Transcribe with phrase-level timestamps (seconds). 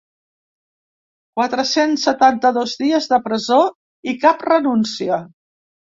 [1.41, 3.63] Quatre-cents setanta-dos dies de presó
[4.15, 5.27] i cap renúncia.